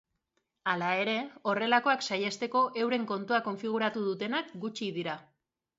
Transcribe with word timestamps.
Hala 0.71 0.87
ere, 1.01 1.13
horrelakoak 1.51 2.07
sahiesteko 2.07 2.65
euren 2.87 3.07
kontua 3.15 3.45
konfiguratu 3.51 4.09
dutenak 4.11 4.55
gutxi 4.67 4.95
dira. 4.99 5.21